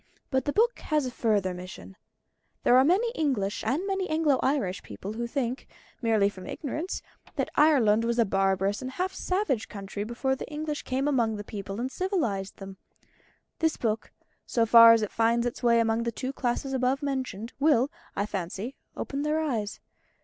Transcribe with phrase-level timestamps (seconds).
[0.31, 1.95] But the book has a further mission.
[2.63, 5.67] There are many English and many Anglo Irish people who think,
[6.01, 7.03] merely from ignorance,
[7.35, 11.43] that Ireland was a barbarous and half savage country before the English came among the
[11.43, 12.77] people and civilised them.
[13.59, 14.11] This book,
[14.47, 18.25] so far as it finds its way among the two classes above mentioned, will, I
[18.25, 19.79] fancy, open their eyes.